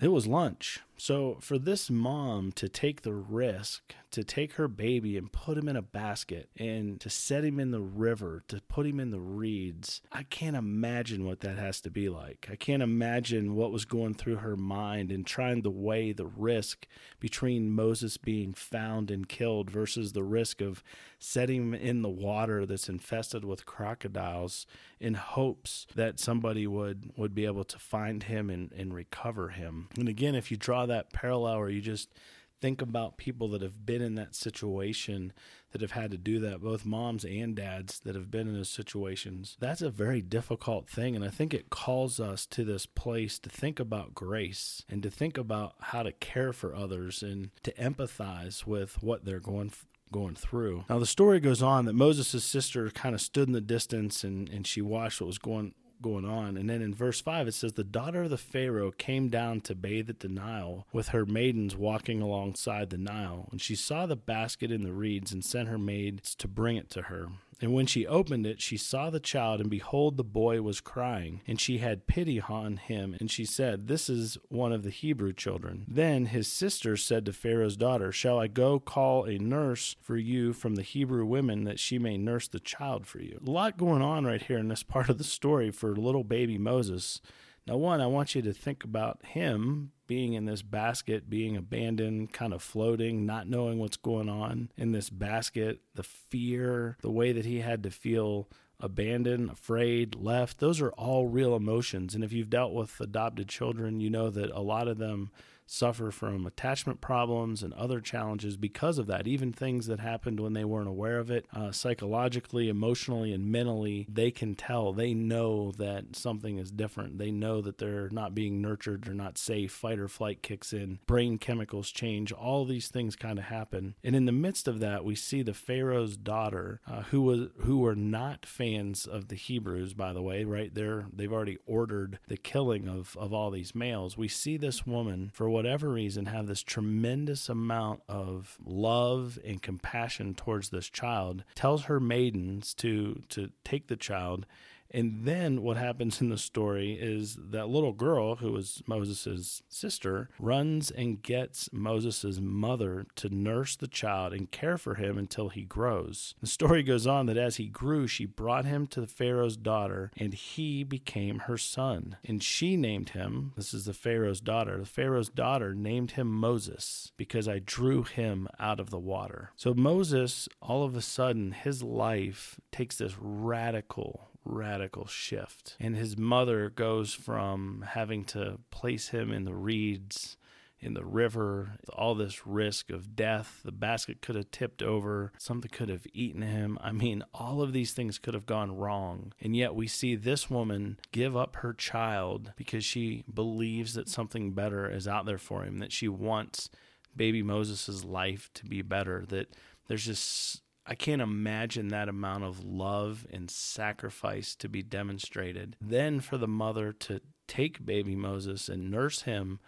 it 0.00 0.08
was 0.08 0.26
lunch. 0.26 0.80
So 1.00 1.38
for 1.40 1.58
this 1.58 1.88
mom 1.88 2.52
to 2.52 2.68
take 2.68 3.00
the 3.00 3.14
risk 3.14 3.94
to 4.10 4.24
take 4.24 4.54
her 4.54 4.66
baby 4.66 5.16
and 5.16 5.30
put 5.30 5.56
him 5.56 5.68
in 5.68 5.76
a 5.76 5.82
basket 5.82 6.48
and 6.58 7.00
to 7.00 7.08
set 7.08 7.44
him 7.44 7.60
in 7.60 7.70
the 7.70 7.80
river, 7.80 8.42
to 8.48 8.60
put 8.68 8.86
him 8.86 8.98
in 8.98 9.10
the 9.10 9.20
reeds, 9.20 10.02
I 10.10 10.24
can't 10.24 10.56
imagine 10.56 11.24
what 11.24 11.40
that 11.40 11.58
has 11.58 11.80
to 11.82 11.90
be 11.90 12.08
like. 12.08 12.48
I 12.50 12.56
can't 12.56 12.82
imagine 12.82 13.54
what 13.54 13.70
was 13.70 13.84
going 13.84 14.14
through 14.14 14.36
her 14.36 14.56
mind 14.56 15.12
and 15.12 15.24
trying 15.24 15.62
to 15.62 15.70
weigh 15.70 16.12
the 16.12 16.26
risk 16.26 16.86
between 17.20 17.70
Moses 17.70 18.16
being 18.16 18.52
found 18.52 19.10
and 19.10 19.28
killed 19.28 19.70
versus 19.70 20.12
the 20.12 20.24
risk 20.24 20.60
of 20.60 20.82
setting 21.18 21.62
him 21.62 21.74
in 21.74 22.02
the 22.02 22.08
water 22.08 22.66
that's 22.66 22.88
infested 22.88 23.44
with 23.44 23.66
crocodiles 23.66 24.66
in 24.98 25.14
hopes 25.14 25.86
that 25.94 26.18
somebody 26.18 26.66
would, 26.66 27.12
would 27.16 27.34
be 27.34 27.46
able 27.46 27.64
to 27.64 27.78
find 27.78 28.24
him 28.24 28.50
and, 28.50 28.72
and 28.72 28.92
recover 28.92 29.50
him. 29.50 29.88
And 29.96 30.08
again, 30.08 30.34
if 30.34 30.50
you 30.50 30.56
draw 30.56 30.86
that 30.90 31.12
parallel 31.12 31.54
or 31.54 31.70
you 31.70 31.80
just 31.80 32.12
think 32.60 32.82
about 32.82 33.16
people 33.16 33.48
that 33.48 33.62
have 33.62 33.86
been 33.86 34.02
in 34.02 34.16
that 34.16 34.34
situation 34.34 35.32
that 35.72 35.80
have 35.80 35.92
had 35.92 36.10
to 36.10 36.18
do 36.18 36.38
that 36.40 36.60
both 36.60 36.84
moms 36.84 37.24
and 37.24 37.56
dads 37.56 38.00
that 38.00 38.14
have 38.14 38.30
been 38.30 38.48
in 38.48 38.54
those 38.54 38.68
situations 38.68 39.56
that's 39.60 39.80
a 39.80 39.90
very 39.90 40.20
difficult 40.20 40.88
thing 40.88 41.16
and 41.16 41.24
i 41.24 41.28
think 41.28 41.54
it 41.54 41.70
calls 41.70 42.20
us 42.20 42.44
to 42.44 42.64
this 42.64 42.84
place 42.86 43.38
to 43.38 43.48
think 43.48 43.80
about 43.80 44.14
grace 44.14 44.84
and 44.90 45.02
to 45.02 45.10
think 45.10 45.38
about 45.38 45.74
how 45.80 46.02
to 46.02 46.12
care 46.12 46.52
for 46.52 46.74
others 46.74 47.22
and 47.22 47.50
to 47.62 47.72
empathize 47.72 48.66
with 48.66 49.02
what 49.02 49.24
they're 49.24 49.40
going 49.40 49.72
going 50.12 50.34
through. 50.34 50.84
Now 50.88 50.98
the 50.98 51.06
story 51.06 51.40
goes 51.40 51.62
on 51.62 51.84
that 51.84 51.92
Moses' 51.92 52.44
sister 52.44 52.90
kind 52.90 53.14
of 53.14 53.20
stood 53.20 53.48
in 53.48 53.52
the 53.52 53.60
distance 53.60 54.24
and, 54.24 54.48
and 54.48 54.66
she 54.66 54.82
watched 54.82 55.20
what 55.20 55.28
was 55.28 55.38
going 55.38 55.72
going 56.02 56.24
on. 56.24 56.56
And 56.56 56.68
then 56.68 56.82
in 56.82 56.94
verse 56.94 57.20
5, 57.20 57.48
it 57.48 57.54
says, 57.54 57.72
The 57.72 57.84
daughter 57.84 58.24
of 58.24 58.30
the 58.30 58.38
Pharaoh 58.38 58.90
came 58.90 59.28
down 59.28 59.60
to 59.62 59.74
bathe 59.74 60.10
at 60.10 60.20
the 60.20 60.28
Nile 60.28 60.86
with 60.92 61.08
her 61.08 61.26
maidens 61.26 61.76
walking 61.76 62.20
alongside 62.20 62.90
the 62.90 62.98
Nile. 62.98 63.48
And 63.50 63.60
she 63.60 63.74
saw 63.74 64.06
the 64.06 64.16
basket 64.16 64.70
in 64.70 64.82
the 64.82 64.92
reeds 64.92 65.32
and 65.32 65.44
sent 65.44 65.68
her 65.68 65.78
maids 65.78 66.34
to 66.36 66.48
bring 66.48 66.76
it 66.76 66.90
to 66.90 67.02
her. 67.02 67.28
And 67.60 67.74
when 67.74 67.86
she 67.86 68.06
opened 68.06 68.46
it, 68.46 68.60
she 68.60 68.76
saw 68.76 69.10
the 69.10 69.20
child, 69.20 69.60
and 69.60 69.68
behold, 69.68 70.16
the 70.16 70.24
boy 70.24 70.62
was 70.62 70.80
crying. 70.80 71.42
And 71.46 71.60
she 71.60 71.78
had 71.78 72.06
pity 72.06 72.40
on 72.40 72.78
him, 72.78 73.14
and 73.20 73.30
she 73.30 73.44
said, 73.44 73.86
This 73.86 74.08
is 74.08 74.38
one 74.48 74.72
of 74.72 74.82
the 74.82 74.90
Hebrew 74.90 75.32
children. 75.32 75.84
Then 75.86 76.26
his 76.26 76.48
sister 76.48 76.96
said 76.96 77.26
to 77.26 77.32
Pharaoh's 77.32 77.76
daughter, 77.76 78.12
Shall 78.12 78.38
I 78.38 78.46
go 78.46 78.80
call 78.80 79.24
a 79.24 79.38
nurse 79.38 79.96
for 80.00 80.16
you 80.16 80.52
from 80.52 80.76
the 80.76 80.82
Hebrew 80.82 81.26
women 81.26 81.64
that 81.64 81.78
she 81.78 81.98
may 81.98 82.16
nurse 82.16 82.48
the 82.48 82.60
child 82.60 83.06
for 83.06 83.20
you? 83.20 83.40
A 83.46 83.50
lot 83.50 83.76
going 83.76 84.02
on 84.02 84.24
right 84.24 84.42
here 84.42 84.58
in 84.58 84.68
this 84.68 84.82
part 84.82 85.10
of 85.10 85.18
the 85.18 85.24
story 85.24 85.70
for 85.70 85.94
little 85.94 86.24
baby 86.24 86.56
Moses. 86.56 87.20
Now, 87.66 87.76
one, 87.76 88.00
I 88.00 88.06
want 88.06 88.34
you 88.34 88.42
to 88.42 88.52
think 88.52 88.84
about 88.84 89.24
him 89.24 89.92
being 90.10 90.32
in 90.32 90.44
this 90.44 90.60
basket, 90.60 91.30
being 91.30 91.56
abandoned, 91.56 92.32
kind 92.32 92.52
of 92.52 92.60
floating, 92.60 93.24
not 93.24 93.46
knowing 93.46 93.78
what's 93.78 93.96
going 93.96 94.28
on 94.28 94.68
in 94.76 94.90
this 94.90 95.08
basket, 95.08 95.82
the 95.94 96.02
fear, 96.02 96.96
the 97.00 97.12
way 97.12 97.30
that 97.30 97.44
he 97.44 97.60
had 97.60 97.84
to 97.84 97.92
feel 97.92 98.48
abandoned, 98.80 99.48
afraid, 99.50 100.16
left. 100.16 100.58
Those 100.58 100.80
are 100.80 100.90
all 100.94 101.28
real 101.28 101.54
emotions. 101.54 102.16
And 102.16 102.24
if 102.24 102.32
you've 102.32 102.50
dealt 102.50 102.72
with 102.72 102.98
adopted 102.98 103.48
children, 103.48 104.00
you 104.00 104.10
know 104.10 104.30
that 104.30 104.50
a 104.50 104.60
lot 104.60 104.88
of 104.88 104.98
them 104.98 105.30
suffer 105.70 106.10
from 106.10 106.46
attachment 106.46 107.00
problems 107.00 107.62
and 107.62 107.72
other 107.74 108.00
challenges 108.00 108.56
because 108.56 108.98
of 108.98 109.06
that, 109.06 109.26
even 109.26 109.52
things 109.52 109.86
that 109.86 110.00
happened 110.00 110.40
when 110.40 110.52
they 110.52 110.64
weren't 110.64 110.88
aware 110.88 111.18
of 111.18 111.30
it. 111.30 111.46
Uh, 111.54 111.70
psychologically, 111.70 112.68
emotionally, 112.68 113.32
and 113.32 113.50
mentally, 113.50 114.06
they 114.10 114.30
can 114.30 114.54
tell. 114.54 114.92
They 114.92 115.14
know 115.14 115.70
that 115.72 116.16
something 116.16 116.58
is 116.58 116.70
different. 116.70 117.18
They 117.18 117.30
know 117.30 117.60
that 117.60 117.78
they're 117.78 118.10
not 118.10 118.34
being 118.34 118.60
nurtured, 118.60 119.04
they're 119.04 119.14
not 119.14 119.38
safe. 119.38 119.70
Fight 119.72 119.98
or 119.98 120.08
flight 120.08 120.42
kicks 120.42 120.72
in, 120.72 120.98
brain 121.06 121.38
chemicals 121.38 121.90
change. 121.90 122.32
All 122.32 122.64
these 122.64 122.88
things 122.88 123.14
kind 123.14 123.38
of 123.38 123.44
happen. 123.46 123.94
And 124.02 124.16
in 124.16 124.24
the 124.24 124.32
midst 124.32 124.66
of 124.66 124.80
that, 124.80 125.04
we 125.04 125.14
see 125.14 125.42
the 125.42 125.54
Pharaoh's 125.54 126.16
daughter, 126.16 126.80
uh, 126.86 127.02
who 127.02 127.22
was 127.22 127.48
who 127.60 127.78
were 127.78 127.94
not 127.94 128.44
fans 128.44 129.06
of 129.06 129.28
the 129.28 129.36
Hebrews, 129.36 129.94
by 129.94 130.12
the 130.12 130.22
way, 130.22 130.44
right? 130.44 130.74
They're 130.74 131.06
they've 131.12 131.32
already 131.32 131.58
ordered 131.66 132.18
the 132.26 132.36
killing 132.36 132.88
of, 132.88 133.16
of 133.18 133.32
all 133.32 133.50
these 133.50 133.74
males. 133.74 134.16
We 134.16 134.28
see 134.28 134.56
this 134.56 134.86
woman 134.86 135.30
for 135.32 135.48
what 135.48 135.59
whatever 135.60 135.90
reason, 135.90 136.24
have 136.24 136.46
this 136.46 136.62
tremendous 136.62 137.50
amount 137.50 138.00
of 138.08 138.56
love 138.64 139.38
and 139.44 139.60
compassion 139.60 140.32
towards 140.32 140.70
this 140.70 140.88
child, 140.88 141.44
tells 141.54 141.84
her 141.84 142.00
maidens 142.00 142.72
to 142.72 143.22
to 143.28 143.50
take 143.62 143.88
the 143.88 143.96
child 143.96 144.46
and 144.90 145.24
then 145.24 145.62
what 145.62 145.76
happens 145.76 146.20
in 146.20 146.30
the 146.30 146.38
story 146.38 146.92
is 146.92 147.36
that 147.50 147.68
little 147.68 147.92
girl, 147.92 148.36
who 148.36 148.52
was 148.52 148.82
Moses' 148.86 149.62
sister, 149.68 150.28
runs 150.38 150.90
and 150.90 151.22
gets 151.22 151.72
Moses' 151.72 152.40
mother 152.40 153.06
to 153.16 153.34
nurse 153.34 153.76
the 153.76 153.88
child 153.88 154.32
and 154.32 154.50
care 154.50 154.78
for 154.78 154.96
him 154.96 155.18
until 155.18 155.48
he 155.48 155.62
grows. 155.62 156.34
The 156.40 156.46
story 156.46 156.82
goes 156.82 157.06
on 157.06 157.26
that 157.26 157.36
as 157.36 157.56
he 157.56 157.66
grew, 157.66 158.06
she 158.06 158.26
brought 158.26 158.64
him 158.64 158.86
to 158.88 159.00
the 159.00 159.06
Pharaoh's 159.06 159.56
daughter, 159.56 160.10
and 160.16 160.34
he 160.34 160.84
became 160.84 161.40
her 161.40 161.58
son. 161.58 162.16
And 162.24 162.42
she 162.42 162.76
named 162.76 163.10
him, 163.10 163.52
this 163.56 163.72
is 163.74 163.84
the 163.84 163.94
Pharaoh's 163.94 164.40
daughter, 164.40 164.78
the 164.78 164.86
Pharaoh's 164.86 165.28
daughter 165.28 165.74
named 165.74 166.12
him 166.12 166.28
Moses 166.28 167.12
because 167.16 167.48
I 167.48 167.60
drew 167.60 168.02
him 168.02 168.48
out 168.58 168.80
of 168.80 168.90
the 168.90 168.98
water. 168.98 169.52
So 169.56 169.74
Moses, 169.74 170.48
all 170.60 170.82
of 170.82 170.96
a 170.96 171.02
sudden, 171.02 171.52
his 171.52 171.82
life 171.82 172.60
takes 172.72 172.96
this 172.96 173.14
radical 173.18 174.29
radical 174.44 175.06
shift. 175.06 175.76
And 175.78 175.96
his 175.96 176.16
mother 176.16 176.70
goes 176.70 177.12
from 177.12 177.84
having 177.90 178.24
to 178.26 178.58
place 178.70 179.08
him 179.08 179.32
in 179.32 179.44
the 179.44 179.54
reeds 179.54 180.36
in 180.80 180.94
the 180.94 181.04
river, 181.04 181.72
all 181.92 182.14
this 182.14 182.46
risk 182.46 182.90
of 182.90 183.14
death. 183.14 183.60
The 183.64 183.72
basket 183.72 184.22
could 184.22 184.36
have 184.36 184.50
tipped 184.50 184.82
over, 184.82 185.32
something 185.38 185.70
could 185.70 185.88
have 185.90 186.06
eaten 186.12 186.42
him. 186.42 186.78
I 186.80 186.92
mean, 186.92 187.22
all 187.34 187.60
of 187.62 187.72
these 187.72 187.92
things 187.92 188.18
could 188.18 188.34
have 188.34 188.46
gone 188.46 188.74
wrong. 188.74 189.32
And 189.40 189.54
yet 189.54 189.74
we 189.74 189.86
see 189.86 190.16
this 190.16 190.48
woman 190.48 190.98
give 191.12 191.36
up 191.36 191.56
her 191.56 191.74
child 191.74 192.52
because 192.56 192.84
she 192.84 193.24
believes 193.32 193.94
that 193.94 194.08
something 194.08 194.52
better 194.52 194.90
is 194.90 195.06
out 195.06 195.26
there 195.26 195.38
for 195.38 195.64
him, 195.64 195.78
that 195.78 195.92
she 195.92 196.08
wants 196.08 196.70
baby 197.14 197.42
Moses' 197.42 198.04
life 198.04 198.50
to 198.54 198.64
be 198.64 198.82
better, 198.82 199.24
that 199.28 199.54
there's 199.88 200.06
just 200.06 200.62
I 200.90 200.96
can't 200.96 201.22
imagine 201.22 201.88
that 201.88 202.08
amount 202.08 202.42
of 202.42 202.64
love 202.64 203.24
and 203.30 203.48
sacrifice 203.48 204.56
to 204.56 204.68
be 204.68 204.82
demonstrated. 204.82 205.76
Then 205.80 206.18
for 206.18 206.36
the 206.36 206.48
mother 206.48 206.92
to 206.94 207.20
take 207.46 207.86
baby 207.86 208.16
Moses 208.16 208.68
and 208.68 208.90
nurse 208.90 209.22
him, 209.22 209.60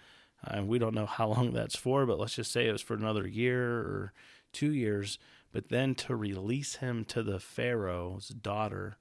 and 0.43 0.63
uh, 0.63 0.65
we 0.65 0.81
don't 0.81 0.97
know 0.97 1.07
how 1.07 1.29
long 1.29 1.53
that's 1.53 1.77
for, 1.77 2.07
but 2.07 2.19
let's 2.19 2.35
just 2.35 2.51
say 2.51 2.67
it 2.67 2.73
was 2.73 2.83
for 2.83 2.95
another 2.95 3.29
year 3.29 3.63
or 3.63 4.13
two 4.53 4.73
years, 4.73 5.17
but 5.53 5.69
then 5.69 5.95
to 5.95 6.17
release 6.17 6.77
him 6.77 7.05
to 7.05 7.23
the 7.23 7.39
Pharaoh's 7.39 8.29
daughter 8.29 8.97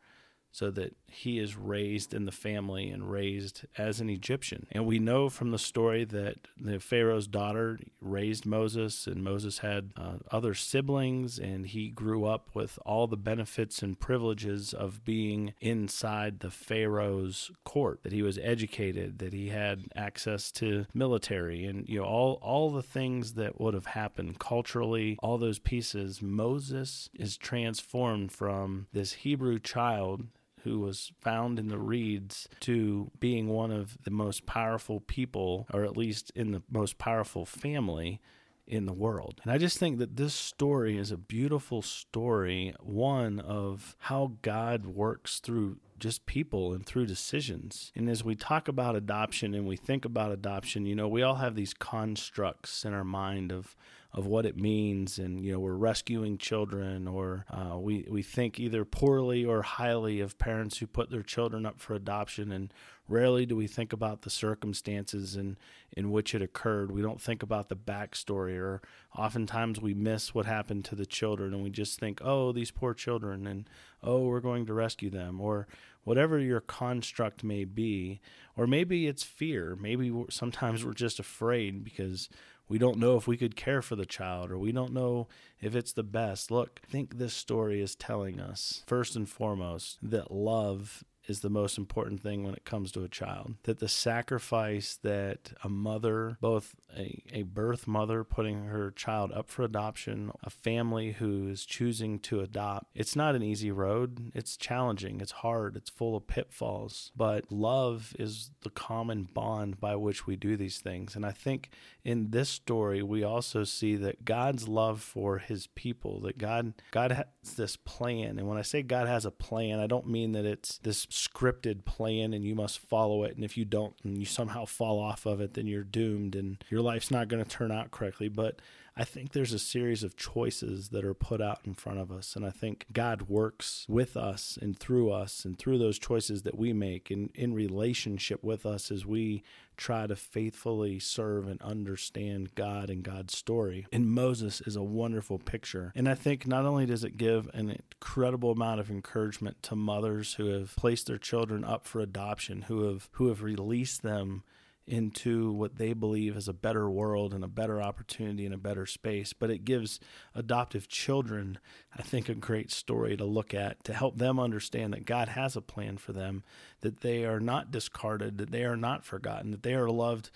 so 0.52 0.70
that 0.72 0.96
he 1.08 1.40
is 1.40 1.56
raised 1.56 2.14
in 2.14 2.26
the 2.26 2.32
family 2.32 2.90
and 2.90 3.10
raised 3.10 3.66
as 3.78 4.00
an 4.00 4.10
Egyptian. 4.10 4.68
And 4.72 4.86
we 4.86 5.00
know 5.00 5.30
from 5.30 5.52
the 5.52 5.58
story 5.58 6.04
that 6.06 6.36
the 6.60 6.80
Pharaoh's 6.80 7.28
daughter 7.28 7.80
raised 8.02 8.46
Moses, 8.46 9.08
and 9.08 9.24
Moses 9.24 9.60
had 9.60 9.92
uh, 9.96 10.18
other 10.30 10.54
siblings, 10.54 11.40
and 11.40 11.66
he 11.66 11.90
grew 11.90 12.26
up 12.26 12.50
with 12.54 12.78
all 12.86 13.08
the 13.08 13.18
benefits 13.18 13.82
and 13.82 14.00
privileges 14.00 14.74
of 14.74 15.06
being 15.06 15.54
inside 15.62 16.40
the 16.40 16.52
Pharaoh's 16.52 17.52
court. 17.64 18.04
That 18.04 18.14
he 18.14 18.22
was 18.22 18.38
educated, 18.38 19.20
that 19.20 19.34
he 19.34 19.50
had 19.50 19.86
access 19.96 20.52
to 20.54 20.86
military, 20.94 21.66
and 21.66 21.88
you 21.88 22.00
know 22.00 22.06
all 22.06 22.40
all 22.42 22.72
the 22.72 22.84
things 22.84 23.34
that 23.34 23.60
would 23.60 23.74
have 23.74 23.88
happened 23.88 24.40
culturally. 24.40 25.18
All 25.22 25.38
those 25.38 25.60
pieces. 25.60 26.22
Moses 26.22 27.10
is 27.14 27.38
transformed 27.38 28.32
from 28.32 28.88
this 28.94 29.14
Hebrew 29.14 29.60
child 29.60 30.28
who 30.64 30.80
was 30.80 31.12
found 31.22 31.60
in 31.60 31.68
the 31.68 31.80
reeds 31.80 32.48
to 32.62 33.12
being 33.20 33.48
one 33.48 33.72
of 33.72 33.98
the 34.04 34.12
most 34.12 34.46
powerful 34.46 35.00
people, 35.00 35.68
or 35.74 35.84
at 35.84 35.98
least 35.98 36.32
in 36.36 36.52
the 36.52 36.62
most 36.70 36.98
powerful 36.98 37.46
family 37.46 38.22
in 38.68 38.86
the 38.86 38.94
world. 38.94 39.42
And 39.44 39.52
I 39.52 39.58
just 39.58 39.78
think 39.78 39.98
that 40.00 40.16
this 40.16 40.34
story 40.34 40.98
is 40.98 41.12
a 41.12 41.18
beautiful 41.18 41.82
story, 41.82 42.74
one 42.80 43.40
of 43.40 43.96
how 44.00 44.34
God 44.42 44.86
works 44.86 45.40
through 45.40 45.78
just 46.00 46.26
people 46.26 46.74
and 46.74 46.86
through 46.86 47.06
decisions. 47.06 47.92
And 47.96 48.10
as 48.10 48.24
we 48.24 48.36
talk 48.36 48.68
about 48.68 48.96
adoption 48.96 49.54
and 49.54 49.68
we 49.68 49.76
think 49.76 50.06
about 50.06 50.32
adoption, 50.32 50.86
you 50.86 50.96
know, 50.96 51.08
we 51.08 51.22
all 51.22 51.36
have 51.36 51.56
these 51.56 51.74
constructs 51.74 52.86
in 52.86 52.94
our 52.94 53.04
mind 53.04 53.52
of 53.52 53.76
of 54.14 54.26
what 54.26 54.46
it 54.46 54.58
means, 54.58 55.18
and 55.18 55.40
you 55.40 55.54
know 55.54 55.60
we're 55.60 55.74
rescuing 55.74 56.38
children, 56.38 57.08
or 57.08 57.46
uh, 57.50 57.78
we 57.78 58.06
we 58.10 58.22
think 58.22 58.60
either 58.60 58.84
poorly 58.84 59.46
or 59.46 59.62
highly 59.62 60.20
of 60.20 60.38
parents 60.38 60.78
who 60.78 60.88
put 60.88 61.10
their 61.10 61.24
children 61.24 61.66
up 61.66 61.80
for 61.80 61.94
adoption, 61.94 62.52
and 62.52 62.74
rarely 63.08 63.46
do 63.46 63.56
we 63.56 63.68
think 63.68 63.94
about 63.94 64.24
the 64.24 64.30
circumstances 64.30 65.38
in 65.38 65.58
in 65.96 66.12
which 66.12 66.36
it 66.36 66.42
occurred. 66.42 66.92
We 66.92 67.02
don't 67.02 67.22
think 67.22 67.42
about 67.42 67.70
the 67.70 67.76
backstory, 67.78 68.58
or 68.58 68.82
oftentimes 69.16 69.80
we 69.80 69.94
miss 69.94 70.36
what 70.36 70.46
happened 70.46 70.84
to 70.86 70.96
the 70.96 71.06
children, 71.06 71.54
and 71.54 71.64
we 71.64 71.70
just 71.70 71.98
think, 71.98 72.20
oh, 72.22 72.52
these 72.52 72.72
poor 72.72 72.94
children, 72.94 73.48
and 73.48 73.70
oh, 74.04 74.26
we're 74.26 74.42
going 74.42 74.66
to 74.66 74.74
rescue 74.74 75.10
them, 75.10 75.40
or 75.40 75.68
whatever 76.04 76.38
your 76.38 76.62
construct 76.62 77.44
may 77.44 77.64
be, 77.64 78.20
or 78.58 78.68
maybe 78.68 79.08
it's 79.08 79.24
fear. 79.24 79.78
Maybe 79.80 80.12
sometimes 80.30 80.84
we're 80.84 80.94
just 80.94 81.20
afraid 81.20 81.84
because 81.84 82.28
we 82.72 82.78
don't 82.78 83.00
know 83.00 83.18
if 83.18 83.28
we 83.28 83.36
could 83.36 83.58
care 83.58 83.82
for 83.82 83.98
the 83.98 84.06
child 84.06 84.50
or 84.50 84.58
we 84.58 84.72
don't 84.72 84.94
know 84.94 85.28
if 85.60 85.76
it's 85.76 85.92
the 85.92 86.04
best. 86.04 86.50
Look, 86.50 86.80
I 86.88 86.90
think 86.90 87.18
this 87.18 87.34
story 87.34 87.82
is 87.82 87.96
telling 87.96 88.40
us, 88.40 88.82
first 88.88 89.14
and 89.18 89.28
foremost, 89.28 89.98
that 90.02 90.32
love 90.32 91.04
is 91.28 91.42
the 91.42 91.50
most 91.50 91.78
important 91.78 92.22
thing 92.22 92.44
when 92.44 92.54
it 92.54 92.66
comes 92.66 92.92
to 92.92 93.04
a 93.04 93.10
child. 93.10 93.56
That 93.64 93.80
the 93.80 93.88
sacrifice 93.88 94.98
that 95.04 95.54
a 95.64 95.70
mother, 95.70 96.38
both 96.42 96.76
a, 96.98 97.22
a 97.32 97.44
birth 97.44 97.88
mother 97.88 98.24
putting 98.24 98.66
her 98.66 98.92
child 98.92 99.32
up 99.32 99.50
for 99.50 99.64
adoption, 99.64 100.32
a 100.44 100.50
family 100.50 101.14
who 101.14 101.48
is 101.48 101.66
choosing 101.66 102.20
to 102.20 102.42
adopt, 102.42 102.88
it's 102.96 103.16
not 103.16 103.36
an 103.36 103.44
easy 103.44 103.72
road. 103.72 104.32
It's 104.34 104.58
challenging, 104.58 105.22
it's 105.22 105.32
hard, 105.32 105.76
it's 105.76 105.90
full 105.90 106.16
of 106.16 106.28
pitfalls. 106.28 107.12
But 107.16 107.52
love 107.52 108.16
is 108.18 108.52
the 108.62 108.70
common 108.70 109.28
bond 109.34 109.80
by 109.80 109.96
which 109.96 110.28
we 110.28 110.36
do 110.36 110.58
these 110.58 110.80
things. 110.80 111.16
And 111.16 111.26
I 111.26 111.32
think 111.32 111.70
in 112.04 112.32
this 112.32 112.50
story, 112.50 113.04
we 113.04 113.24
also 113.24 113.64
see 113.64 113.96
that 113.98 114.26
God's 114.26 114.68
love 114.68 115.02
for 115.02 115.38
his 115.38 115.68
people, 115.68 116.22
that 116.22 116.38
God 116.38 116.74
God 116.92 117.12
has 117.12 117.56
this 117.56 117.76
plan. 117.76 118.40
And 118.40 118.48
when 118.48 118.58
I 118.58 118.64
say 118.64 118.82
God 118.82 119.08
has 119.08 119.26
a 119.26 119.32
plan, 119.32 119.80
I 119.80 119.88
don't 119.88 120.08
mean 120.08 120.32
that 120.34 120.46
it's 120.46 120.78
this 120.80 121.06
scripted 121.22 121.86
plan 121.86 122.34
and 122.34 122.44
you 122.44 122.56
must 122.56 122.80
follow 122.80 123.24
it. 123.24 123.36
And 123.36 123.44
if 123.44 123.58
you 123.58 123.66
don't 123.66 123.94
and 124.04 124.18
you 124.18 124.26
somehow 124.26 124.66
fall 124.66 125.00
off 125.00 125.26
of 125.26 125.40
it, 125.40 125.54
then 125.54 125.68
you're 125.68 125.84
doomed 125.84 126.36
and 126.36 126.64
your 126.70 126.82
life's 126.82 127.12
not 127.12 127.28
going 127.28 127.44
to 127.44 127.50
turn 127.50 127.72
out 127.72 127.92
correctly. 127.92 128.28
But 128.28 128.60
I 128.96 129.06
think 129.06 129.32
there's 129.32 129.54
a 129.54 129.60
series 129.60 130.04
of 130.04 130.18
choices 130.18 130.90
that 130.90 131.06
are 131.06 131.14
put 131.14 131.42
out 131.42 131.62
in 131.64 131.74
front 131.74 132.00
of 132.00 132.12
us. 132.12 132.36
And 132.36 132.46
I 132.46 132.50
think 132.50 132.86
God 132.92 133.24
works 133.24 133.86
with 133.88 134.18
us 134.18 134.58
and 134.62 134.78
through 134.78 135.12
us 135.12 135.46
and 135.46 135.58
through 135.58 135.78
those 135.78 135.98
choices 135.98 136.42
that 136.44 136.58
we 136.58 136.74
make 136.74 137.10
and 137.10 137.30
in 137.34 137.54
relationship 137.54 138.44
with 138.44 138.66
us 138.66 138.92
as 138.92 139.06
we 139.06 139.44
try 139.78 140.08
to 140.08 140.16
faithfully 140.16 141.00
serve 141.00 141.48
and 141.48 141.62
understand 141.62 142.54
God 142.54 142.90
and 142.90 143.02
God's 143.02 143.36
story. 143.36 143.88
And 143.94 144.08
Moses 144.08 144.62
is 144.62 144.76
a 144.76 144.84
wonderful 144.84 145.40
picture. 145.40 145.94
And 145.96 146.10
I 146.10 146.16
think 146.16 146.46
not 146.46 146.66
only 146.66 146.86
does 146.86 147.06
it 147.06 147.18
give 147.18 147.50
an 147.54 147.70
incredible 147.70 148.52
amount 148.52 148.82
of 148.82 148.92
encouragement 148.92 149.64
to 149.64 149.76
mothers 149.76 150.34
who 150.34 150.48
have 150.48 150.76
placed 150.76 151.08
their 151.08 151.18
children 151.18 151.64
up 151.64 151.88
for 151.88 152.02
adoption, 152.02 152.64
who 152.64 152.88
have 152.88 153.10
who 153.14 153.30
have 153.30 153.42
released 153.42 154.04
them 154.04 154.44
into 154.88 155.52
what 155.52 155.78
they 155.78 155.94
believe 155.94 156.36
is 156.36 156.48
a 156.48 156.54
better 156.54 156.90
world 156.90 157.34
and 157.34 157.44
a 157.44 157.48
better 157.48 157.82
opportunity 157.82 158.46
and 158.46 158.54
a 158.54 158.58
better 158.58 158.86
space. 158.86 159.34
But 159.34 159.50
it 159.50 159.66
gives 159.66 160.00
adoptive 160.36 160.88
children, 160.88 161.60
I 161.96 162.02
think, 162.02 162.30
a 162.30 162.36
great 162.36 162.72
story 162.72 163.16
to 163.18 163.26
look 163.26 163.54
at 163.54 163.84
to 163.86 163.94
help 163.94 164.18
them 164.18 164.40
understand 164.40 164.94
that 164.94 165.06
God 165.06 165.30
has 165.30 165.56
a 165.56 165.62
plan 165.62 165.98
for 165.98 166.14
them, 166.14 166.44
that 166.82 167.02
they 167.02 167.26
are 167.26 167.40
not 167.40 167.72
discarded, 167.72 168.38
that 168.38 168.52
they 168.52 168.64
are 168.64 168.78
not 168.78 169.06
forgotten, 169.06 169.52
that 169.52 169.64
they 169.64 169.76
are 169.76 169.90
loved 169.90 170.32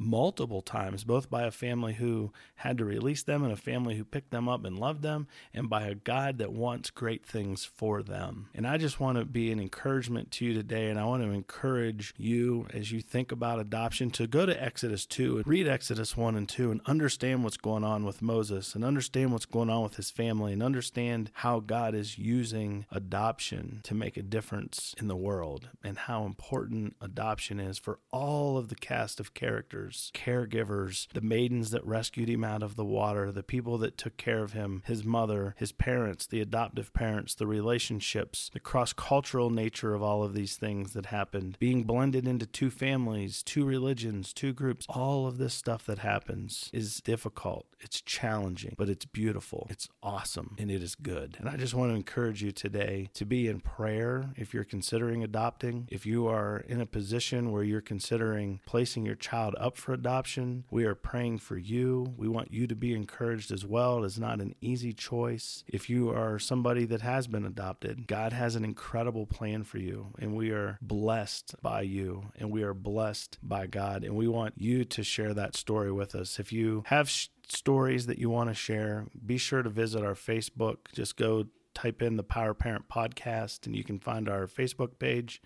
multiple 0.00 0.62
times, 0.62 1.04
both 1.04 1.28
by 1.28 1.42
a 1.42 1.50
family 1.50 1.92
who 1.92 2.32
had 2.56 2.78
to 2.78 2.84
release 2.84 3.22
them 3.22 3.44
and 3.44 3.52
a 3.52 3.56
family 3.56 3.96
who 3.96 4.04
picked 4.04 4.30
them 4.30 4.48
up 4.48 4.64
and 4.64 4.78
loved 4.78 5.02
them, 5.02 5.28
and 5.52 5.68
by 5.68 5.82
a 5.82 5.94
God 5.94 6.38
that 6.38 6.52
wants 6.52 6.90
great 6.90 7.24
things 7.24 7.64
for 7.64 8.02
them. 8.02 8.48
And 8.54 8.66
I 8.66 8.78
just 8.78 8.98
want 8.98 9.18
to 9.18 9.26
be 9.26 9.52
an 9.52 9.60
encouragement 9.60 10.30
to 10.32 10.46
you 10.46 10.54
today, 10.54 10.88
and 10.88 10.98
I 10.98 11.04
want 11.04 11.22
to 11.22 11.30
encourage 11.30 12.14
you 12.16 12.66
as 12.72 12.90
you 12.90 13.02
think 13.02 13.30
about 13.30 13.60
adoption 13.60 14.10
to 14.12 14.26
go 14.26 14.46
to 14.46 14.62
Exodus 14.62 15.04
2 15.04 15.38
and 15.38 15.46
read 15.46 15.68
Exodus 15.68 16.16
1 16.16 16.34
and 16.34 16.48
2 16.48 16.70
and 16.70 16.80
understand 16.86 17.44
what's 17.44 17.58
going 17.58 17.84
on 17.84 18.04
with 18.04 18.22
Moses 18.22 18.74
and 18.74 18.84
understand 18.84 19.32
what's 19.32 19.44
going 19.44 19.68
on 19.68 19.82
with 19.82 19.96
his 19.96 20.10
family 20.10 20.54
and 20.54 20.62
understand 20.62 21.30
how 21.34 21.60
God 21.60 21.94
is 21.94 22.16
using 22.16 22.86
adoption 22.90 23.80
to 23.82 23.94
make 23.94 24.16
a 24.16 24.22
difference 24.22 24.94
in 24.98 25.08
the 25.08 25.16
world 25.16 25.68
and 25.84 25.98
how 25.98 26.24
important 26.24 26.96
adoption 27.02 27.60
is 27.60 27.78
for 27.78 27.98
all 28.10 28.56
of 28.56 28.68
the 28.68 28.74
cast 28.74 29.20
of 29.20 29.34
characters 29.34 29.89
caregivers, 30.14 31.06
the 31.12 31.20
maidens 31.20 31.70
that 31.70 31.84
rescued 31.86 32.28
him 32.28 32.44
out 32.44 32.62
of 32.62 32.76
the 32.76 32.84
water, 32.84 33.32
the 33.32 33.42
people 33.42 33.78
that 33.78 33.96
took 33.96 34.16
care 34.16 34.42
of 34.42 34.52
him, 34.52 34.82
his 34.86 35.04
mother, 35.04 35.54
his 35.58 35.72
parents, 35.72 36.26
the 36.26 36.40
adoptive 36.40 36.92
parents, 36.92 37.34
the 37.34 37.46
relationships, 37.46 38.50
the 38.52 38.60
cross 38.60 38.92
cultural 38.92 39.50
nature 39.50 39.94
of 39.94 40.02
all 40.02 40.22
of 40.22 40.34
these 40.34 40.56
things 40.56 40.92
that 40.92 41.06
happened, 41.06 41.56
being 41.58 41.84
blended 41.84 42.26
into 42.26 42.46
two 42.46 42.70
families, 42.70 43.42
two 43.42 43.64
religions, 43.64 44.32
two 44.32 44.52
groups, 44.52 44.86
all 44.88 45.26
of 45.26 45.38
this 45.38 45.54
stuff 45.54 45.84
that 45.86 45.98
happens 45.98 46.70
is 46.72 47.00
difficult. 47.00 47.66
It's 47.80 48.00
challenging, 48.00 48.74
but 48.76 48.88
it's 48.88 49.06
beautiful. 49.06 49.66
It's 49.70 49.88
awesome 50.02 50.56
and 50.58 50.70
it 50.70 50.82
is 50.82 50.94
good. 50.94 51.36
And 51.38 51.48
I 51.48 51.56
just 51.56 51.74
want 51.74 51.90
to 51.92 51.96
encourage 51.96 52.42
you 52.42 52.52
today 52.52 53.08
to 53.14 53.24
be 53.24 53.48
in 53.48 53.60
prayer 53.60 54.30
if 54.36 54.52
you're 54.52 54.64
considering 54.64 55.24
adopting, 55.24 55.88
if 55.90 56.04
you 56.04 56.26
are 56.26 56.58
in 56.68 56.80
a 56.80 56.86
position 56.86 57.52
where 57.52 57.62
you're 57.62 57.80
considering 57.80 58.60
placing 58.66 59.06
your 59.06 59.14
child 59.14 59.54
up 59.58 59.76
for 59.80 59.92
adoption. 59.92 60.64
We 60.70 60.84
are 60.84 60.94
praying 60.94 61.38
for 61.38 61.56
you. 61.56 62.14
We 62.16 62.28
want 62.28 62.52
you 62.52 62.66
to 62.66 62.76
be 62.76 62.94
encouraged 62.94 63.50
as 63.50 63.64
well. 63.64 64.02
It 64.02 64.06
is 64.06 64.18
not 64.18 64.40
an 64.40 64.54
easy 64.60 64.92
choice. 64.92 65.64
If 65.66 65.90
you 65.90 66.10
are 66.10 66.38
somebody 66.38 66.84
that 66.86 67.00
has 67.00 67.26
been 67.26 67.44
adopted, 67.44 68.06
God 68.06 68.32
has 68.32 68.54
an 68.54 68.64
incredible 68.64 69.26
plan 69.26 69.64
for 69.64 69.78
you, 69.78 70.12
and 70.18 70.36
we 70.36 70.50
are 70.50 70.78
blessed 70.80 71.54
by 71.62 71.82
you, 71.82 72.30
and 72.38 72.50
we 72.50 72.62
are 72.62 72.74
blessed 72.74 73.38
by 73.42 73.66
God, 73.66 74.04
and 74.04 74.14
we 74.14 74.28
want 74.28 74.54
you 74.56 74.84
to 74.84 75.02
share 75.02 75.34
that 75.34 75.56
story 75.56 75.90
with 75.90 76.14
us. 76.14 76.38
If 76.38 76.52
you 76.52 76.84
have 76.86 77.08
sh- 77.08 77.28
stories 77.48 78.06
that 78.06 78.18
you 78.18 78.30
want 78.30 78.50
to 78.50 78.54
share, 78.54 79.06
be 79.24 79.38
sure 79.38 79.62
to 79.62 79.70
visit 79.70 80.04
our 80.04 80.14
Facebook. 80.14 80.76
Just 80.92 81.16
go 81.16 81.46
type 81.74 82.02
in 82.02 82.16
the 82.16 82.22
Power 82.22 82.54
Parent 82.54 82.88
Podcast, 82.88 83.66
and 83.66 83.74
you 83.74 83.84
can 83.84 83.98
find 83.98 84.28
our 84.28 84.46
Facebook 84.46 84.98
page 84.98 85.40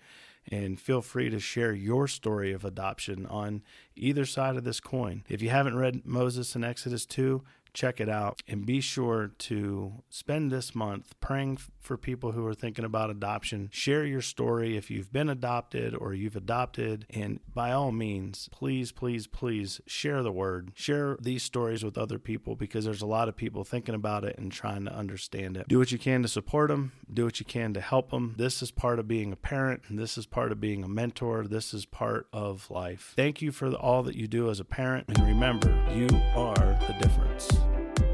and 0.51 0.79
feel 0.79 1.01
free 1.01 1.29
to 1.29 1.39
share 1.39 1.73
your 1.73 2.07
story 2.07 2.51
of 2.53 2.63
adoption 2.63 3.25
on 3.25 3.63
either 3.95 4.25
side 4.25 4.55
of 4.55 4.63
this 4.63 4.79
coin. 4.79 5.23
If 5.27 5.41
you 5.41 5.49
haven't 5.49 5.77
read 5.77 6.05
Moses 6.05 6.55
and 6.55 6.63
Exodus 6.63 7.05
2, 7.05 7.43
check 7.75 7.99
it 7.99 8.09
out 8.09 8.41
and 8.47 8.65
be 8.65 8.79
sure 8.79 9.31
to 9.37 10.03
spend 10.09 10.51
this 10.51 10.73
month 10.73 11.13
praying 11.19 11.59
for 11.79 11.97
people 11.97 12.31
who 12.31 12.45
are 12.47 12.53
thinking 12.55 12.85
about 12.85 13.09
adoption. 13.11 13.69
Share 13.71 14.05
your 14.05 14.21
story 14.21 14.75
if 14.75 14.89
you've 14.89 15.13
been 15.13 15.29
adopted 15.29 15.93
or 15.93 16.13
you've 16.13 16.35
adopted. 16.35 17.05
And 17.11 17.39
by 17.53 17.71
all 17.71 17.91
means, 17.91 18.49
please, 18.51 18.91
please, 18.91 19.27
please 19.27 19.81
share 19.85 20.23
the 20.23 20.31
word. 20.31 20.71
Share 20.73 21.17
these 21.21 21.43
stories 21.43 21.83
with 21.83 21.97
other 21.97 22.17
people 22.17 22.55
because 22.55 22.85
there's 22.85 23.01
a 23.01 23.05
lot 23.05 23.27
of 23.27 23.35
people 23.35 23.63
thinking 23.63 23.93
about 23.93 24.23
it 24.23 24.37
and 24.37 24.51
trying 24.51 24.85
to 24.85 24.93
understand 24.93 25.57
it. 25.57 25.67
Do 25.67 25.77
what 25.77 25.91
you 25.91 25.99
can 25.99 26.23
to 26.23 26.27
support 26.27 26.69
them, 26.69 26.93
do 27.13 27.25
what 27.25 27.39
you 27.39 27.45
can 27.45 27.73
to 27.73 27.81
help 27.81 28.09
them. 28.09 28.35
This 28.37 28.61
is 28.61 28.71
part 28.71 28.97
of 28.97 29.07
being 29.07 29.33
a 29.33 29.35
parent, 29.35 29.83
and 29.89 29.99
this 29.99 30.17
is 30.17 30.25
part 30.25 30.51
of 30.51 30.61
being 30.61 30.83
a 30.83 30.87
mentor. 30.87 31.45
This 31.45 31.73
is 31.73 31.85
part 31.85 32.27
of 32.31 32.71
life. 32.71 33.13
Thank 33.15 33.41
you 33.41 33.51
for 33.51 33.73
all 33.73 34.01
that 34.03 34.15
you 34.15 34.27
do 34.27 34.49
as 34.49 34.59
a 34.59 34.65
parent. 34.65 35.05
And 35.09 35.19
remember, 35.19 35.69
you 35.93 36.07
are 36.35 36.79
the 36.87 36.95
difference. 37.01 37.64